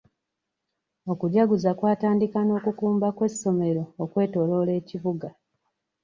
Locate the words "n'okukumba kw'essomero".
2.43-3.83